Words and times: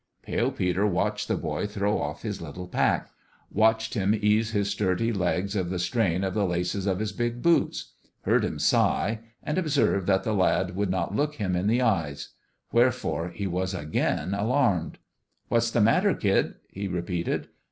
Pale 0.23 0.53
Peter 0.53 0.87
watched 0.87 1.27
the 1.27 1.37
boy 1.37 1.67
throw 1.67 2.01
off 2.01 2.23
his 2.23 2.41
little 2.41 2.67
pack 2.67 3.11
watched 3.51 3.93
him 3.93 4.15
ease 4.19 4.49
his 4.49 4.67
sturdy 4.67 5.13
legs 5.13 5.55
of 5.55 5.69
the 5.69 5.77
strain 5.77 6.23
of 6.23 6.33
the 6.33 6.43
laces 6.43 6.87
of 6.87 6.97
his 6.97 7.11
big 7.11 7.43
boots 7.43 7.91
heard 8.23 8.43
him 8.43 8.57
sigh 8.57 9.19
and 9.43 9.59
observed 9.59 10.07
that 10.07 10.23
the 10.23 10.33
lad 10.33 10.75
would 10.75 10.89
not 10.89 11.15
look 11.15 11.35
him 11.35 11.55
in 11.55 11.67
the 11.67 11.83
eyes: 11.83 12.29
wherefore 12.71 13.29
he 13.29 13.45
was 13.45 13.75
again 13.75 14.33
alarmed." 14.33 14.97
What's 15.49 15.69
the 15.69 15.81
matter, 15.81 16.15
kid?" 16.15 16.55
he 16.71 16.87
repeated. 16.87 17.49